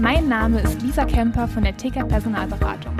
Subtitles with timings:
[0.00, 2.96] Mein Name ist Lisa Kemper von der TK Personalberatung.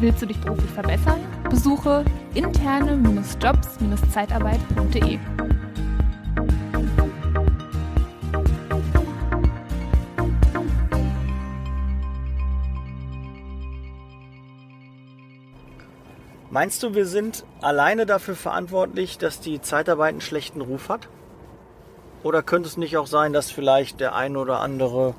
[0.00, 1.20] Willst du dich beruflich verbessern?
[1.48, 5.20] Besuche interne-jobs-zeitarbeit.de.
[16.50, 21.08] Meinst du, wir sind alleine dafür verantwortlich, dass die Zeitarbeit einen schlechten Ruf hat?
[22.24, 25.14] Oder könnte es nicht auch sein, dass vielleicht der ein oder andere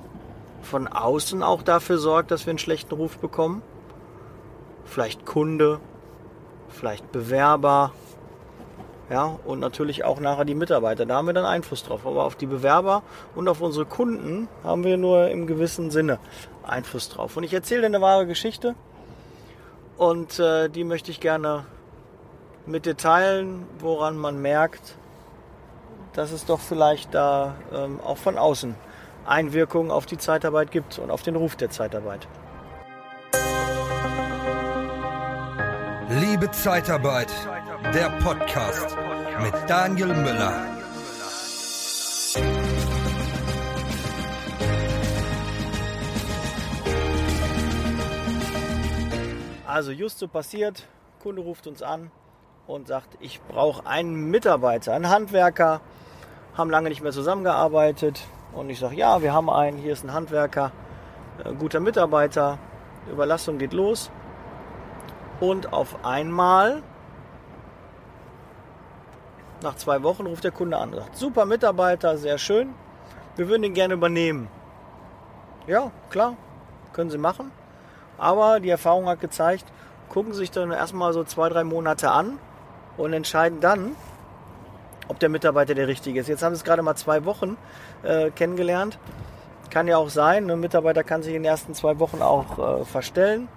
[0.62, 3.62] von außen auch dafür sorgt, dass wir einen schlechten Ruf bekommen?
[4.86, 5.80] Vielleicht Kunde,
[6.70, 7.92] vielleicht Bewerber,
[9.12, 11.06] ja, und natürlich auch nachher die Mitarbeiter.
[11.06, 12.08] Da haben wir dann Einfluss drauf.
[12.08, 13.04] Aber auf die Bewerber
[13.36, 16.18] und auf unsere Kunden haben wir nur im gewissen Sinne
[16.64, 17.36] Einfluss drauf.
[17.36, 18.74] Und ich erzähle dir eine wahre Geschichte.
[19.98, 21.66] Und äh, die möchte ich gerne
[22.66, 24.96] mit dir teilen, woran man merkt,
[26.14, 28.76] dass es doch vielleicht da ähm, auch von außen
[29.26, 32.28] Einwirkungen auf die Zeitarbeit gibt und auf den Ruf der Zeitarbeit.
[36.20, 37.32] Liebe Zeitarbeit,
[37.94, 38.98] der Podcast
[39.42, 40.54] mit Daniel Müller.
[49.66, 50.86] Also just so passiert,
[51.22, 52.12] Kunde ruft uns an
[52.68, 55.80] und sagt, ich brauche einen Mitarbeiter, einen Handwerker,
[56.58, 58.22] haben lange nicht mehr zusammengearbeitet
[58.54, 60.72] und ich sage, ja, wir haben einen, hier ist ein Handwerker,
[61.44, 62.58] ein äh, guter Mitarbeiter,
[63.12, 64.12] Überlastung geht los
[65.40, 66.84] und auf einmal
[69.64, 72.74] nach zwei Wochen ruft der Kunde an und sagt, super Mitarbeiter, sehr schön,
[73.36, 74.48] wir würden ihn gerne übernehmen.
[75.68, 76.36] Ja, klar,
[76.94, 77.52] können Sie machen.
[78.18, 79.66] Aber die Erfahrung hat gezeigt,
[80.10, 82.38] gucken sich dann erstmal so zwei, drei Monate an
[82.98, 83.96] und entscheiden dann,
[85.12, 86.30] ob der Mitarbeiter der richtige ist.
[86.30, 87.58] Jetzt haben sie es gerade mal zwei Wochen
[88.02, 88.98] äh, kennengelernt.
[89.70, 92.86] Kann ja auch sein, ein Mitarbeiter kann sich in den ersten zwei Wochen auch äh,
[92.86, 93.50] verstellen.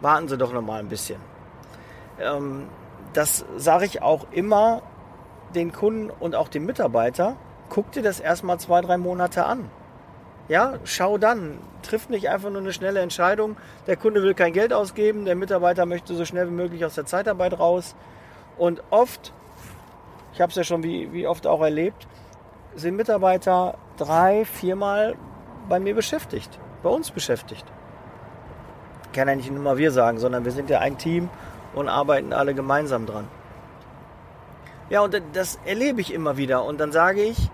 [0.00, 1.18] Warten Sie doch noch mal ein bisschen.
[2.20, 2.68] Ähm,
[3.12, 4.82] das sage ich auch immer
[5.56, 7.36] den Kunden und auch dem Mitarbeiter.
[7.68, 9.68] Guck dir das erstmal zwei, drei Monate an.
[10.46, 11.58] Ja, schau dann.
[11.82, 13.56] Trifft nicht einfach nur eine schnelle Entscheidung.
[13.88, 17.04] Der Kunde will kein Geld ausgeben, der Mitarbeiter möchte so schnell wie möglich aus der
[17.04, 17.96] Zeitarbeit raus.
[18.56, 19.32] Und oft,
[20.34, 22.08] ich habe es ja schon wie, wie oft auch erlebt,
[22.74, 25.14] sind Mitarbeiter drei, viermal
[25.68, 27.64] bei mir beschäftigt, bei uns beschäftigt.
[29.12, 31.30] Kann ja nicht nur mal wir sagen, sondern wir sind ja ein Team
[31.72, 33.28] und arbeiten alle gemeinsam dran.
[34.90, 36.64] Ja, und das erlebe ich immer wieder.
[36.64, 37.50] Und dann sage ich,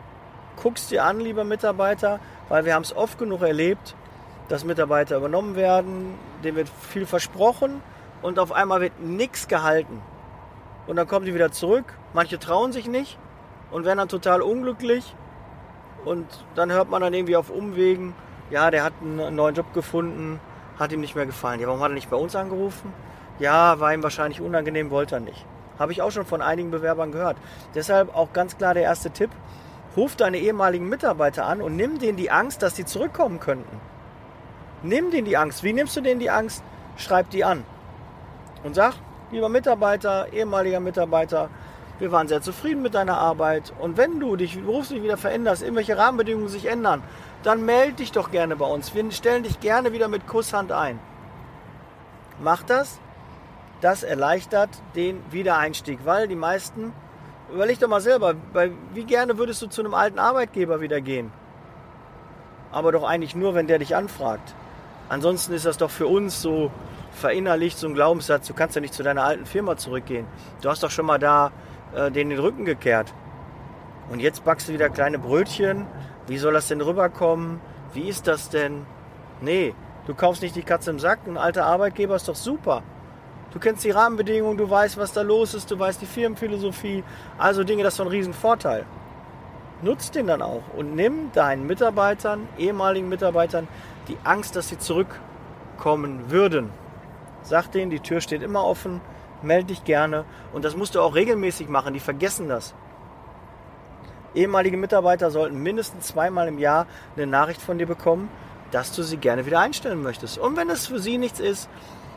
[0.61, 2.19] guck's dir an, lieber Mitarbeiter,
[2.49, 3.95] weil wir haben es oft genug erlebt,
[4.49, 7.83] dass Mitarbeiter übernommen werden, denen wird viel versprochen
[8.23, 10.01] und auf einmal wird nichts gehalten.
[10.91, 11.85] Und dann kommen die wieder zurück,
[12.15, 13.17] manche trauen sich nicht
[13.71, 15.15] und werden dann total unglücklich
[16.05, 18.13] und dann hört man dann irgendwie auf Umwegen,
[18.51, 20.41] ja, der hat einen neuen Job gefunden,
[20.81, 21.61] hat ihm nicht mehr gefallen.
[21.61, 22.93] Ja, warum hat er nicht bei uns angerufen?
[23.39, 25.47] Ja, war ihm wahrscheinlich unangenehm, wollte er nicht.
[25.79, 27.37] Habe ich auch schon von einigen Bewerbern gehört.
[27.77, 29.31] Deshalb auch ganz klar der erste Tipp,
[29.97, 33.81] Ruf deine ehemaligen Mitarbeiter an und nimm denen die Angst, dass sie zurückkommen könnten.
[34.83, 35.63] Nimm denen die Angst.
[35.63, 36.65] Wie nimmst du denen die Angst?
[36.97, 37.63] Schreib die an.
[38.65, 38.95] Und sag,
[39.31, 41.51] lieber Mitarbeiter, ehemaliger Mitarbeiter,
[41.99, 43.73] wir waren sehr zufrieden mit deiner Arbeit.
[43.79, 47.03] Und wenn du dich beruflich wieder veränderst, irgendwelche Rahmenbedingungen sich ändern,
[47.43, 48.95] dann melde dich doch gerne bei uns.
[48.95, 50.99] Wir stellen dich gerne wieder mit Kusshand ein.
[52.43, 52.99] Mach das.
[53.81, 56.93] Das erleichtert den Wiedereinstieg, weil die meisten
[57.53, 58.35] Überleg doch mal selber,
[58.95, 61.33] wie gerne würdest du zu einem alten Arbeitgeber wieder gehen?
[62.71, 64.55] Aber doch eigentlich nur, wenn der dich anfragt.
[65.09, 66.71] Ansonsten ist das doch für uns so
[67.13, 70.27] verinnerlicht, so ein Glaubenssatz, du kannst ja nicht zu deiner alten Firma zurückgehen.
[70.63, 71.53] Du hast doch schon mal da
[71.95, 73.13] äh, den, den Rücken gekehrt.
[74.11, 75.87] Und jetzt backst du wieder kleine Brötchen.
[76.27, 77.61] Wie soll das denn rüberkommen?
[77.93, 78.87] Wie ist das denn?
[79.41, 79.75] Nee,
[80.07, 81.21] du kaufst nicht die Katze im Sack.
[81.27, 82.83] Ein alter Arbeitgeber ist doch super.
[83.53, 87.03] Du kennst die Rahmenbedingungen, du weißt, was da los ist, du weißt die Firmenphilosophie.
[87.37, 88.85] Also Dinge, das ist so ein Riesenvorteil.
[89.83, 93.67] Nutz den dann auch und nimm deinen Mitarbeitern, ehemaligen Mitarbeitern,
[94.09, 96.71] die Angst, dass sie zurückkommen würden.
[97.43, 99.01] Sag denen, die Tür steht immer offen,
[99.43, 100.25] melde dich gerne.
[100.53, 102.75] Und das musst du auch regelmäßig machen, die vergessen das.
[104.35, 108.29] Ehemalige Mitarbeiter sollten mindestens zweimal im Jahr eine Nachricht von dir bekommen,
[108.71, 110.39] dass du sie gerne wieder einstellen möchtest.
[110.39, 111.69] Und wenn es für sie nichts ist,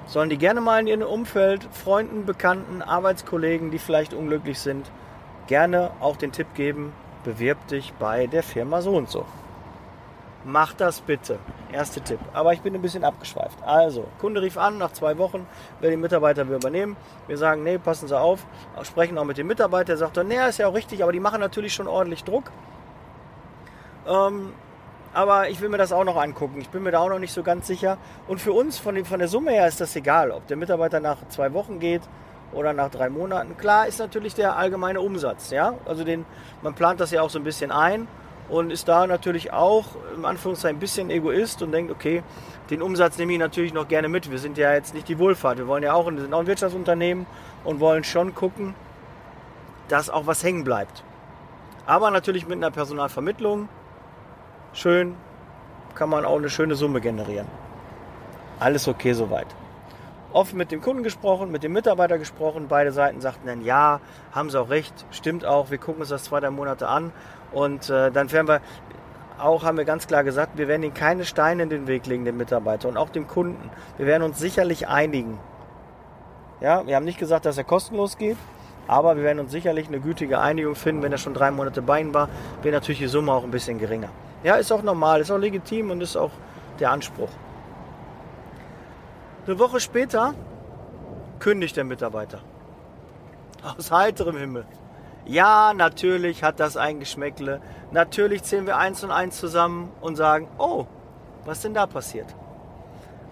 [0.05, 4.91] sollen die gerne mal in ihrem Umfeld, Freunden, Bekannten, Arbeitskollegen, die vielleicht unglücklich sind,
[5.47, 6.93] gerne auch den Tipp geben,
[7.23, 9.25] bewirb dich bei der Firma so und so.
[10.45, 11.39] Mach das bitte.
[11.73, 12.19] Erster Tipp.
[12.33, 13.57] Aber ich bin ein bisschen abgeschweift.
[13.65, 15.47] Also, Kunde rief an nach zwei Wochen,
[15.79, 16.95] will den Mitarbeiter wir übernehmen.
[17.27, 18.45] Wir sagen, nee, passen Sie auf.
[18.83, 19.85] Sprechen auch mit dem Mitarbeiter.
[19.85, 22.51] Der sagt dann, nee, ist ja auch richtig, aber die machen natürlich schon ordentlich Druck.
[24.07, 24.53] Ähm,
[25.13, 26.61] aber ich will mir das auch noch angucken.
[26.61, 27.97] Ich bin mir da auch noch nicht so ganz sicher.
[28.27, 31.27] Und für uns von, von der Summe her ist das egal, ob der Mitarbeiter nach
[31.29, 32.01] zwei Wochen geht
[32.51, 33.57] oder nach drei Monaten.
[33.57, 35.51] Klar ist natürlich der allgemeine Umsatz.
[35.51, 35.73] Ja?
[35.85, 36.25] Also den,
[36.61, 38.07] man plant das ja auch so ein bisschen ein
[38.49, 39.85] und ist da natürlich auch
[40.15, 42.23] im Anführungszeichen ein bisschen Egoist und denkt, okay,
[42.69, 44.31] den Umsatz nehme ich natürlich noch gerne mit.
[44.31, 45.57] Wir sind ja jetzt nicht die Wohlfahrt.
[45.57, 47.25] Wir wollen ja auch, sind auch ein Wirtschaftsunternehmen
[47.63, 48.75] und wollen schon gucken,
[49.87, 51.03] dass auch was hängen bleibt.
[51.85, 53.67] Aber natürlich mit einer Personalvermittlung
[54.73, 55.15] schön,
[55.95, 57.47] kann man auch eine schöne Summe generieren.
[58.59, 59.47] Alles okay soweit.
[60.33, 62.65] Oft mit dem Kunden gesprochen, mit dem Mitarbeiter gesprochen.
[62.67, 63.99] Beide Seiten sagten dann, ja,
[64.31, 67.11] haben sie auch recht, stimmt auch, wir gucken uns das zwei, drei Monate an.
[67.51, 68.61] Und äh, dann werden wir,
[69.37, 72.25] auch haben wir ganz klar gesagt, wir werden ihnen keine Steine in den Weg legen,
[72.25, 73.69] dem Mitarbeiter und auch dem Kunden.
[73.97, 75.37] Wir werden uns sicherlich einigen.
[76.61, 78.37] Ja, wir haben nicht gesagt, dass er kostenlos geht,
[78.87, 82.01] aber wir werden uns sicherlich eine gütige Einigung finden, wenn er schon drei Monate bei
[82.01, 82.29] Ihnen war,
[82.63, 84.09] wäre natürlich die Summe auch ein bisschen geringer.
[84.43, 86.31] Ja, ist auch normal, ist auch legitim und ist auch
[86.79, 87.29] der Anspruch.
[89.45, 90.33] Eine Woche später
[91.39, 92.39] kündigt der Mitarbeiter.
[93.77, 94.65] Aus heiterem Himmel.
[95.25, 97.61] Ja, natürlich hat das ein Geschmäckle.
[97.91, 100.85] Natürlich zählen wir eins und eins zusammen und sagen, oh,
[101.43, 102.33] was denn da passiert?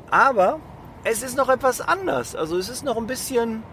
[0.10, 0.60] Aber
[1.06, 2.36] es ist noch etwas anders.
[2.36, 3.64] Also es ist noch ein bisschen,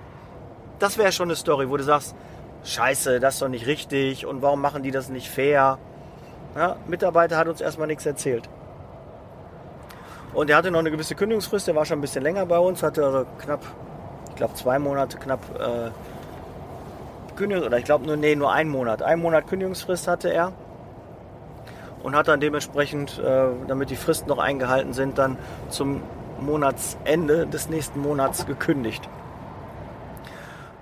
[0.79, 2.15] das wäre schon eine Story, wo du sagst,
[2.63, 5.79] scheiße, das ist doch nicht richtig und warum machen die das nicht fair?
[6.55, 8.49] Ja, Mitarbeiter hat uns erstmal nichts erzählt.
[10.39, 12.81] Und er hatte noch eine gewisse Kündigungsfrist, der war schon ein bisschen länger bei uns,
[12.85, 13.61] hatte also knapp,
[14.29, 15.91] ich glaube zwei Monate knapp äh,
[17.35, 19.03] Kündigung, oder ich glaube nur, nee, nur einen Monat.
[19.03, 20.53] Ein Monat Kündigungsfrist hatte er
[22.05, 25.39] und hat dann dementsprechend, äh, damit die Fristen noch eingehalten sind, dann
[25.71, 26.05] zum
[26.39, 29.09] Monatsende des nächsten Monats gekündigt.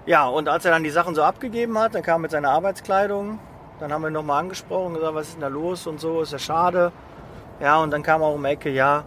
[0.04, 2.50] Ja, und als er dann die Sachen so abgegeben hat, dann kam er mit seiner
[2.50, 3.38] Arbeitskleidung,
[3.80, 6.38] dann haben wir nochmal angesprochen, gesagt, was ist denn da los und so, ist ja
[6.38, 6.92] schade.
[7.58, 9.04] Ja, und dann kam auch um die Ecke, ja,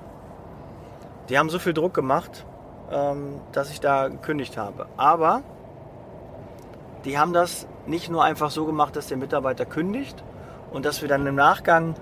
[1.30, 2.46] die haben so viel Druck gemacht,
[2.92, 4.88] ähm, dass ich da gekündigt habe.
[4.98, 5.44] Aber
[7.06, 10.24] die haben das nicht nur einfach so gemacht, dass der Mitarbeiter kündigt
[10.72, 11.96] und dass wir dann im Nachgang,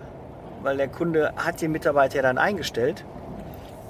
[0.63, 3.05] weil der Kunde hat den Mitarbeiter ja dann eingestellt,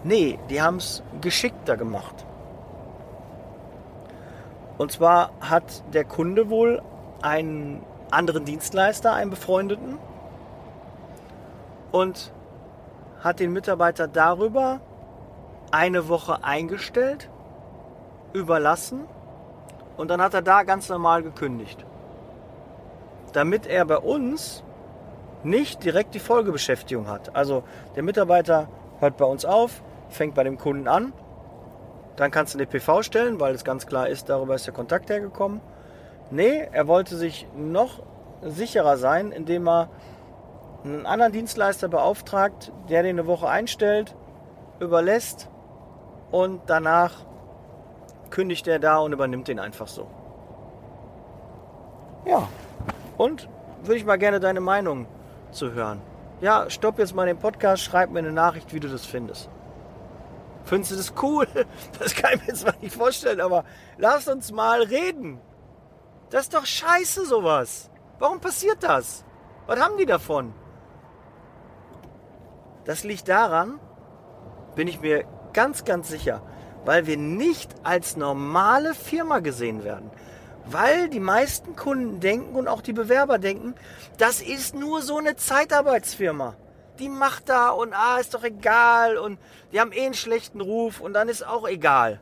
[0.03, 2.25] nee, die haben es geschickter gemacht.
[4.77, 6.81] Und zwar hat der Kunde wohl
[7.21, 7.81] einen
[8.11, 9.97] anderen Dienstleister, einen befreundeten,
[11.91, 12.31] und
[13.21, 14.81] hat den Mitarbeiter darüber
[15.71, 17.29] eine Woche eingestellt,
[18.33, 19.05] überlassen
[19.97, 21.85] und dann hat er da ganz normal gekündigt.
[23.33, 24.63] Damit er bei uns
[25.43, 27.35] nicht direkt die Folgebeschäftigung hat.
[27.35, 27.63] Also
[27.95, 28.67] der Mitarbeiter
[28.99, 31.13] hört bei uns auf, fängt bei dem Kunden an,
[32.15, 35.09] dann kannst du eine PV stellen, weil es ganz klar ist, darüber ist der Kontakt
[35.09, 35.61] hergekommen.
[36.31, 38.01] Nee, er wollte sich noch
[38.41, 39.89] sicherer sein, indem er
[40.83, 44.15] einen anderen Dienstleister beauftragt, der den eine Woche einstellt,
[44.79, 45.49] überlässt
[46.31, 47.13] und danach
[48.29, 50.07] kündigt er da und übernimmt den einfach so.
[52.25, 52.47] Ja,
[53.17, 53.47] und
[53.83, 55.07] würde ich mal gerne deine Meinung
[55.51, 56.01] zu hören.
[56.41, 59.49] Ja, stopp jetzt mal den Podcast, schreib mir eine Nachricht, wie du das findest.
[60.65, 61.47] Findest du das cool?
[61.99, 63.63] Das kann ich mir jetzt mal nicht vorstellen, aber
[63.97, 65.39] lass uns mal reden.
[66.29, 67.89] Das ist doch scheiße sowas.
[68.19, 69.23] Warum passiert das?
[69.65, 70.53] Was haben die davon?
[72.83, 73.79] Das liegt daran,
[74.75, 75.25] bin ich mir
[75.57, 76.43] ganz, ganz sicher,
[76.85, 80.11] weil wir nicht als normale Firma gesehen werden.
[80.67, 83.73] Weil die meisten Kunden denken und auch die Bewerber denken,
[84.19, 86.55] das ist nur so eine Zeitarbeitsfirma.
[86.99, 89.39] Die macht da und ah, ist doch egal und
[89.71, 92.21] die haben eh einen schlechten Ruf und dann ist auch egal.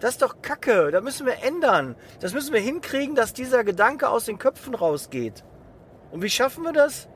[0.00, 1.96] Das ist doch Kacke, da müssen wir ändern.
[2.20, 5.42] Das müssen wir hinkriegen, dass dieser Gedanke aus den Köpfen rausgeht.
[6.10, 7.08] Und wie schaffen wir das?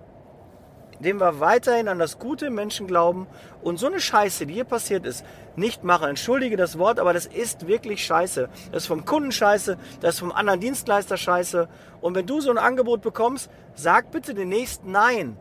[0.99, 3.27] Indem wir weiterhin an das Gute Menschen glauben
[3.63, 5.25] und so eine Scheiße, die hier passiert ist,
[5.57, 6.09] nicht machen.
[6.09, 8.49] Entschuldige das Wort, aber das ist wirklich Scheiße.
[8.73, 11.69] Das ist vom Kunden Scheiße, das ist vom anderen Dienstleister Scheiße.
[12.01, 15.37] Und wenn du so ein Angebot bekommst, sag bitte den nächsten Nein.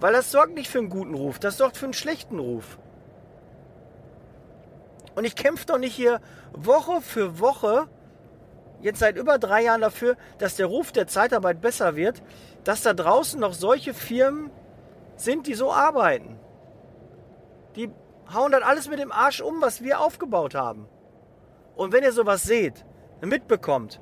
[0.00, 2.78] Weil das sorgt nicht für einen guten Ruf, das sorgt für einen schlechten Ruf.
[5.16, 6.20] Und ich kämpfe doch nicht hier
[6.52, 7.88] Woche für Woche,
[8.80, 12.22] jetzt seit über drei Jahren dafür, dass der Ruf der Zeitarbeit besser wird,
[12.62, 14.52] dass da draußen noch solche Firmen
[15.20, 16.38] sind, die so arbeiten.
[17.76, 17.90] Die
[18.32, 20.88] hauen dann alles mit dem Arsch um, was wir aufgebaut haben.
[21.76, 22.84] Und wenn ihr sowas seht,
[23.20, 24.00] mitbekommt,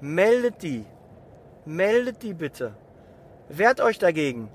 [0.00, 0.84] meldet die.
[1.64, 2.74] Meldet die bitte.
[3.48, 4.50] Wehrt euch dagegen.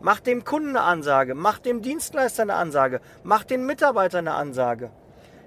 [0.00, 4.90] Macht dem Kunden eine Ansage, macht dem Dienstleister eine Ansage, macht den Mitarbeitern eine Ansage.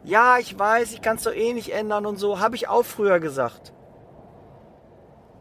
[0.03, 2.85] Ja, ich weiß, ich kann es doch eh nicht ändern und so, habe ich auch
[2.85, 3.73] früher gesagt.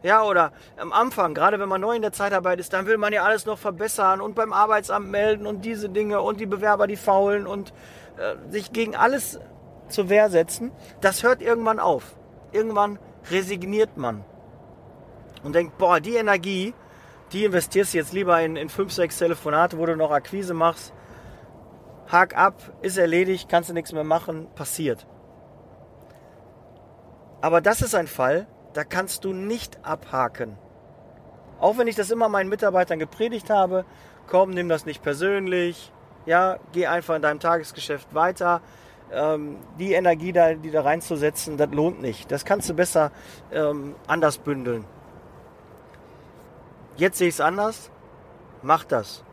[0.07, 3.11] Ja, oder am Anfang, gerade wenn man neu in der Zeitarbeit ist, dann will man
[3.11, 6.95] ja alles noch verbessern und beim Arbeitsamt melden und diese Dinge und die Bewerber, die
[6.95, 7.73] faulen und
[8.15, 9.37] äh, sich gegen alles
[9.89, 10.71] zur Wehr setzen.
[11.01, 12.15] Das hört irgendwann auf.
[12.53, 12.99] Irgendwann
[13.29, 14.23] resigniert man
[15.43, 16.73] und denkt, boah, die Energie,
[17.33, 20.93] die investierst du jetzt lieber in, in fünf, sechs Telefonate, wo du noch Akquise machst.
[22.09, 25.05] Hak ab, ist erledigt, kannst du nichts mehr machen, passiert.
[27.41, 30.55] Aber das ist ein Fall, da kannst du nicht abhaken.
[31.59, 33.85] Auch wenn ich das immer meinen Mitarbeitern gepredigt habe,
[34.27, 35.91] komm, nimm das nicht persönlich,
[36.27, 38.61] ja, geh einfach in deinem Tagesgeschäft weiter.
[39.11, 42.31] Ähm, die Energie da, die da reinzusetzen, das lohnt nicht.
[42.31, 43.11] Das kannst du besser
[43.51, 44.85] ähm, anders bündeln.
[46.97, 47.89] Jetzt sehe ich es anders.
[48.61, 49.23] Mach das.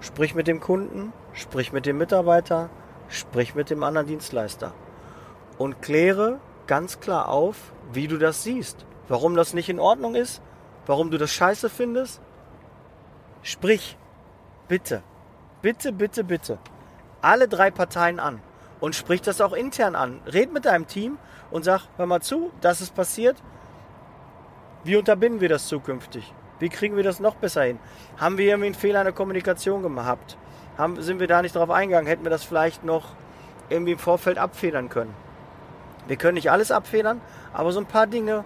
[0.00, 2.70] Sprich mit dem Kunden, sprich mit dem Mitarbeiter,
[3.08, 4.72] sprich mit dem anderen Dienstleister
[5.58, 8.86] und kläre ganz klar auf, wie du das siehst.
[9.08, 10.40] Warum das nicht in Ordnung ist,
[10.86, 12.20] warum du das scheiße findest.
[13.42, 13.98] Sprich,
[14.68, 15.02] bitte,
[15.60, 16.58] bitte, bitte, bitte,
[17.20, 18.40] alle drei Parteien an
[18.80, 20.20] und sprich das auch intern an.
[20.26, 21.18] Red mit deinem Team
[21.50, 23.36] und sag, hör mal zu, das ist passiert.
[24.84, 26.32] Wie unterbinden wir das zukünftig?
[26.58, 27.78] Wie kriegen wir das noch besser hin?
[28.18, 30.38] Haben wir irgendwie einen Fehler in der Kommunikation gehabt?
[30.78, 32.06] Haben, sind wir da nicht darauf eingegangen?
[32.06, 33.14] Hätten wir das vielleicht noch
[33.68, 35.14] irgendwie im Vorfeld abfedern können?
[36.06, 37.20] Wir können nicht alles abfedern,
[37.52, 38.44] aber so ein paar Dinge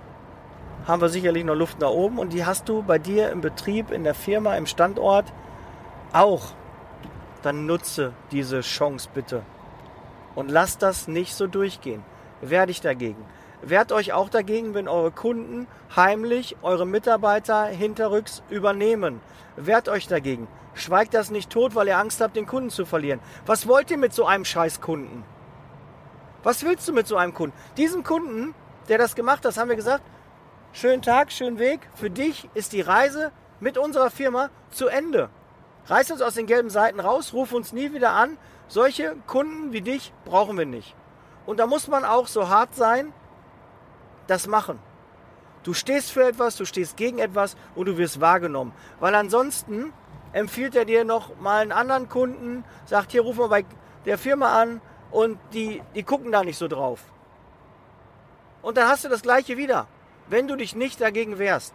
[0.86, 3.90] haben wir sicherlich noch Luft nach oben und die hast du bei dir im Betrieb,
[3.90, 5.32] in der Firma, im Standort
[6.12, 6.52] auch.
[7.42, 9.42] Dann nutze diese Chance bitte
[10.34, 12.02] und lass das nicht so durchgehen.
[12.40, 13.24] Wehr dich dagegen.
[13.60, 19.20] Wehrt euch auch dagegen, wenn eure Kunden heimlich eure Mitarbeiter hinterrücks übernehmen.
[19.56, 20.46] Wehrt euch dagegen.
[20.74, 23.18] Schweigt das nicht tot, weil ihr Angst habt, den Kunden zu verlieren.
[23.46, 25.24] Was wollt ihr mit so einem Scheißkunden?
[26.42, 27.56] Was willst du mit so einem Kunden?
[27.76, 28.54] Diesen Kunden,
[28.88, 30.04] der das gemacht hat, haben wir gesagt,
[30.72, 31.80] schönen Tag, schönen Weg.
[31.94, 35.30] Für dich ist die Reise mit unserer Firma zu Ende.
[35.86, 38.36] Reiß uns aus den gelben Seiten raus, ruf uns nie wieder an.
[38.68, 40.94] Solche Kunden wie dich brauchen wir nicht.
[41.46, 43.12] Und da muss man auch so hart sein,
[44.26, 44.78] das machen.
[45.62, 48.72] Du stehst für etwas, du stehst gegen etwas und du wirst wahrgenommen.
[49.00, 49.92] Weil ansonsten
[50.32, 53.64] empfiehlt er dir noch mal einen anderen Kunden, sagt, hier ruf mal bei
[54.04, 54.80] der Firma an
[55.10, 57.00] und die, die gucken da nicht so drauf.
[58.62, 59.86] Und dann hast du das gleiche wieder,
[60.28, 61.74] wenn du dich nicht dagegen wehrst.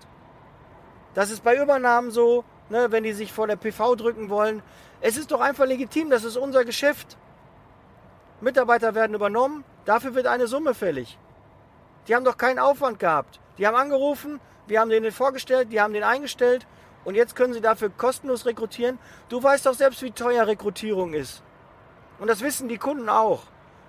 [1.14, 4.62] Das ist bei Übernahmen so, ne, wenn die sich vor der PV drücken wollen.
[5.02, 7.18] Es ist doch einfach legitim, das ist unser Geschäft.
[8.42, 11.18] Mitarbeiter werden übernommen, dafür wird eine Summe fällig.
[12.08, 13.40] Die haben doch keinen Aufwand gehabt.
[13.58, 16.68] Die haben angerufen, wir haben den vorgestellt, die haben den eingestellt
[17.06, 18.98] und jetzt können sie dafür kostenlos rekrutieren.
[19.30, 21.44] Du weißt doch selbst, wie teuer Rekrutierung ist.
[22.20, 23.44] Und das wissen die Kunden auch.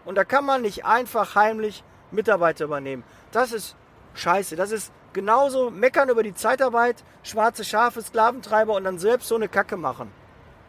[0.04, 3.04] Und da kann man nicht einfach heimlich Mitarbeiter übernehmen.
[3.32, 3.76] Das ist
[4.14, 4.56] scheiße.
[4.56, 9.48] Das ist genauso meckern über die Zeitarbeit, schwarze Schafe, Sklaventreiber und dann selbst so eine
[9.48, 10.10] Kacke machen.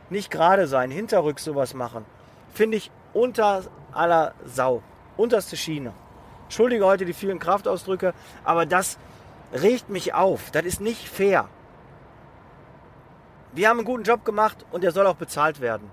[0.09, 2.05] Nicht gerade sein, hinterrücks sowas machen.
[2.53, 4.83] Finde ich unter aller Sau.
[5.17, 5.93] Unterste Schiene.
[6.43, 8.99] Entschuldige heute die vielen Kraftausdrücke, aber das
[9.51, 10.51] regt mich auf.
[10.51, 11.49] Das ist nicht fair.
[13.53, 15.89] Wir haben einen guten Job gemacht und der soll auch bezahlt werden.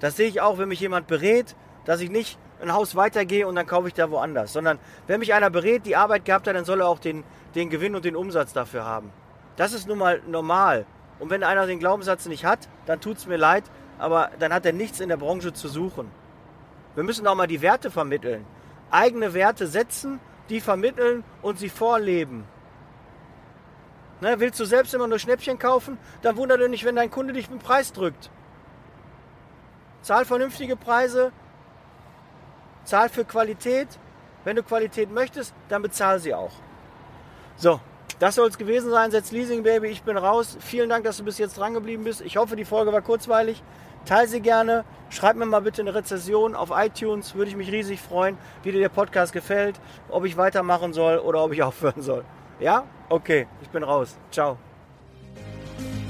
[0.00, 3.54] Das sehe ich auch, wenn mich jemand berät, dass ich nicht ein Haus weitergehe und
[3.54, 6.64] dann kaufe ich da woanders, sondern wenn mich einer berät, die Arbeit gehabt hat, dann
[6.64, 7.24] soll er auch den,
[7.54, 9.12] den Gewinn und den Umsatz dafür haben.
[9.56, 10.86] Das ist nun mal normal.
[11.18, 13.64] Und wenn einer den Glaubenssatz nicht hat, dann tut es mir leid,
[13.98, 16.10] aber dann hat er nichts in der Branche zu suchen.
[16.94, 18.44] Wir müssen auch mal die Werte vermitteln
[18.90, 22.44] eigene Werte setzen, die vermitteln und sie vorleben.
[24.20, 27.32] Ne, willst du selbst immer nur Schnäppchen kaufen, dann wundert dich nicht, wenn dein Kunde
[27.32, 28.30] dich mit dem Preis drückt.
[30.02, 31.32] Zahl vernünftige Preise,
[32.84, 33.88] zahl für Qualität.
[34.44, 36.52] Wenn du Qualität möchtest, dann bezahl sie auch.
[37.56, 37.80] So,
[38.18, 39.10] das soll es gewesen sein.
[39.10, 40.56] Setz Leasing Baby, ich bin raus.
[40.60, 42.20] Vielen Dank, dass du bis jetzt dran geblieben bist.
[42.20, 43.62] Ich hoffe, die Folge war kurzweilig.
[44.04, 44.84] Teil sie gerne.
[45.10, 47.34] Schreib mir mal bitte eine Rezession auf iTunes.
[47.34, 51.44] Würde ich mich riesig freuen, wie dir der Podcast gefällt, ob ich weitermachen soll oder
[51.44, 52.24] ob ich aufhören soll.
[52.58, 52.84] Ja?
[53.08, 54.16] Okay, ich bin raus.
[54.30, 54.58] Ciao.